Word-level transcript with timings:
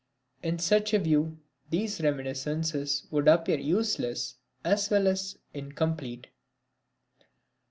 In 0.41 0.57
such 0.57 0.95
a 0.95 0.97
view 0.99 1.37
these 1.69 2.01
reminiscences 2.01 3.05
would 3.11 3.27
appear 3.27 3.59
useless 3.59 4.33
as 4.63 4.89
well 4.89 5.07
as 5.07 5.37
incomplete. 5.53 6.25